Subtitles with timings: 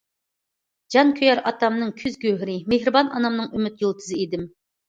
[0.95, 4.53] جان كۆيەر ئاتامنىڭ كۆز گۆھىرى، مېھرىبان ئانامنىڭ ئۈمىد يۇلتۇزى ئىدىم.